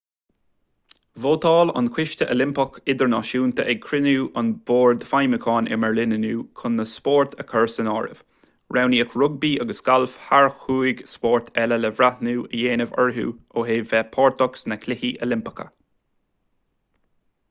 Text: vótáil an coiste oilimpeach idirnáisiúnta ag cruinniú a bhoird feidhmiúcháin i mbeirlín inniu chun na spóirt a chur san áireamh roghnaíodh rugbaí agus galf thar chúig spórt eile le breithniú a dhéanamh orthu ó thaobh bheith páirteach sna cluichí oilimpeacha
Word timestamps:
vótáil 1.23 1.71
an 1.79 1.89
coiste 1.97 2.27
oilimpeach 2.35 2.79
idirnáisiúnta 2.93 3.65
ag 3.73 3.83
cruinniú 3.83 4.23
a 4.43 4.43
bhoird 4.71 5.05
feidhmiúcháin 5.09 5.69
i 5.75 5.79
mbeirlín 5.83 6.15
inniu 6.17 6.41
chun 6.63 6.75
na 6.79 6.87
spóirt 6.93 7.37
a 7.45 7.45
chur 7.53 7.69
san 7.73 7.91
áireamh 7.93 8.23
roghnaíodh 8.79 9.15
rugbaí 9.25 9.53
agus 9.67 9.83
galf 9.91 10.17
thar 10.25 10.49
chúig 10.65 11.05
spórt 11.15 11.53
eile 11.67 11.81
le 11.85 11.95
breithniú 12.01 12.49
a 12.49 12.53
dhéanamh 12.57 12.97
orthu 13.07 13.27
ó 13.63 13.67
thaobh 13.71 13.93
bheith 13.95 14.11
páirteach 14.19 14.59
sna 14.65 14.81
cluichí 14.87 15.13
oilimpeacha 15.29 15.69